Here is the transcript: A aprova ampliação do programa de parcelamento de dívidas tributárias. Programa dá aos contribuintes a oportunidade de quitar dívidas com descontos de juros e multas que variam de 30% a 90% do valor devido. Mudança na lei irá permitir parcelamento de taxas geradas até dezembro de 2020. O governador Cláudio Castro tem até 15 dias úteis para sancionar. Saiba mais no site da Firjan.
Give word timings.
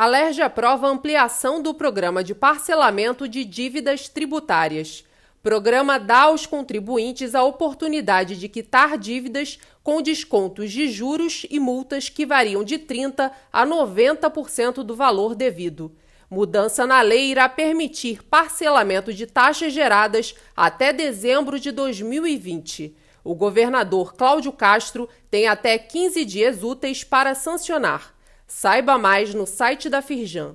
A 0.00 0.06
aprova 0.46 0.86
ampliação 0.86 1.60
do 1.60 1.74
programa 1.74 2.22
de 2.22 2.32
parcelamento 2.32 3.26
de 3.26 3.44
dívidas 3.44 4.08
tributárias. 4.08 5.04
Programa 5.42 5.98
dá 5.98 6.20
aos 6.20 6.46
contribuintes 6.46 7.34
a 7.34 7.42
oportunidade 7.42 8.36
de 8.36 8.48
quitar 8.48 8.96
dívidas 8.96 9.58
com 9.82 10.00
descontos 10.00 10.70
de 10.70 10.88
juros 10.88 11.44
e 11.50 11.58
multas 11.58 12.08
que 12.08 12.24
variam 12.24 12.62
de 12.62 12.78
30% 12.78 13.32
a 13.52 13.66
90% 13.66 14.84
do 14.84 14.94
valor 14.94 15.34
devido. 15.34 15.90
Mudança 16.30 16.86
na 16.86 17.00
lei 17.00 17.32
irá 17.32 17.48
permitir 17.48 18.22
parcelamento 18.22 19.12
de 19.12 19.26
taxas 19.26 19.72
geradas 19.72 20.32
até 20.56 20.92
dezembro 20.92 21.58
de 21.58 21.72
2020. 21.72 22.94
O 23.24 23.34
governador 23.34 24.14
Cláudio 24.14 24.52
Castro 24.52 25.08
tem 25.28 25.48
até 25.48 25.76
15 25.76 26.24
dias 26.24 26.62
úteis 26.62 27.02
para 27.02 27.34
sancionar. 27.34 28.16
Saiba 28.50 28.96
mais 28.96 29.34
no 29.34 29.46
site 29.46 29.90
da 29.90 30.00
Firjan. 30.00 30.46